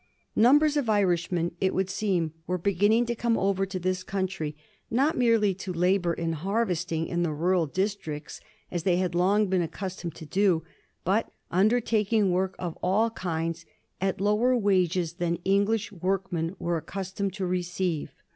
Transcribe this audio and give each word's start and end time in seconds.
Numbers 0.35 0.77
of 0.77 0.89
Irishmen, 0.89 1.55
it 1.61 1.75
would 1.75 1.87
seem, 1.87 2.33
were 2.47 2.57
beginning 2.57 3.05
to 3.05 3.13
come 3.13 3.37
over 3.37 3.67
to 3.67 3.77
this 3.77 4.01
country, 4.01 4.55
not 4.89 5.15
merely 5.15 5.53
to 5.53 5.71
labor 5.71 6.11
in 6.11 6.33
harvesting 6.33 7.05
in 7.05 7.21
the 7.21 7.31
rural 7.31 7.67
districts, 7.67 8.41
as 8.71 8.81
they 8.81 8.97
had 8.97 9.13
long 9.13 9.45
been 9.45 9.61
accustomed 9.61 10.15
to 10.15 10.25
do, 10.25 10.63
but 11.03 11.31
undertaking 11.51 12.31
work 12.31 12.55
of 12.57 12.79
all 12.81 13.11
kinds 13.11 13.63
at 14.01 14.19
lower 14.19 14.57
wages 14.57 15.13
than 15.13 15.37
English 15.45 15.91
workmen 15.91 16.55
were 16.57 16.77
accustomed 16.77 17.33
to 17.33 17.45
receive. 17.45 18.11